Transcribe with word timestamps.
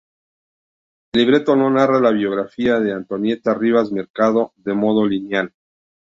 El 1.13 1.19
libreto 1.21 1.55
no 1.55 1.69
narra 1.69 1.99
la 1.99 2.09
biografía 2.09 2.79
de 2.79 2.91
Antonieta 2.91 3.53
Rivas 3.53 3.91
Mercado 3.91 4.51
de 4.55 4.73
modo 4.73 5.05
lineal. 5.05 5.53